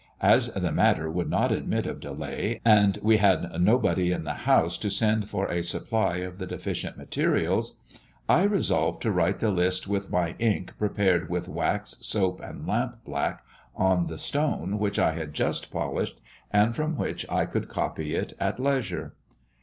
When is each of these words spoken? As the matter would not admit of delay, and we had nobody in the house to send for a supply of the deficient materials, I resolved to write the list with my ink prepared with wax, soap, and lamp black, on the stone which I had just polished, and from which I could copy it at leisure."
As 0.23 0.47
the 0.51 0.71
matter 0.71 1.11
would 1.11 1.29
not 1.29 1.51
admit 1.51 1.85
of 1.85 1.99
delay, 1.99 2.59
and 2.65 2.97
we 3.03 3.17
had 3.17 3.61
nobody 3.61 4.11
in 4.11 4.23
the 4.23 4.33
house 4.33 4.79
to 4.79 4.89
send 4.89 5.29
for 5.29 5.45
a 5.51 5.61
supply 5.61 6.15
of 6.17 6.39
the 6.39 6.47
deficient 6.47 6.97
materials, 6.97 7.79
I 8.27 8.41
resolved 8.45 9.03
to 9.03 9.11
write 9.11 9.37
the 9.41 9.51
list 9.51 9.87
with 9.87 10.09
my 10.11 10.33
ink 10.39 10.73
prepared 10.79 11.29
with 11.29 11.47
wax, 11.47 11.97
soap, 12.01 12.41
and 12.41 12.65
lamp 12.65 12.95
black, 13.05 13.43
on 13.75 14.07
the 14.07 14.17
stone 14.17 14.79
which 14.79 14.97
I 14.97 15.11
had 15.11 15.35
just 15.35 15.69
polished, 15.69 16.19
and 16.51 16.75
from 16.75 16.97
which 16.97 17.23
I 17.29 17.45
could 17.45 17.67
copy 17.67 18.15
it 18.15 18.33
at 18.39 18.59
leisure." 18.59 19.13